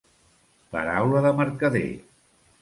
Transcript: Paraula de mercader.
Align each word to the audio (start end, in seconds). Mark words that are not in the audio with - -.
Paraula 0.75 1.21
de 1.27 1.33
mercader. 1.43 1.85